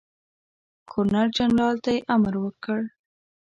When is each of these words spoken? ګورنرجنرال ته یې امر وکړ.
ګورنرجنرال 0.91 1.75
ته 1.83 1.89
یې 1.95 1.99
امر 2.13 2.33
وکړ. 2.43 2.79